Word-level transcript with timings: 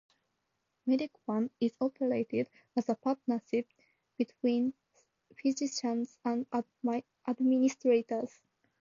Medic 0.87 1.11
One 1.25 1.51
is 1.59 1.75
operated 1.79 2.47
as 2.75 2.89
a 2.89 2.95
partnership 2.95 3.67
between 4.17 4.73
physicians 5.43 6.17
and 6.25 6.47
administrators. 7.27 8.31